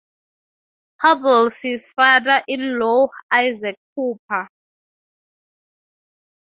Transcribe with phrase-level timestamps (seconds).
[1.03, 4.49] Hubbell's father-in-law, Isaac Cooper.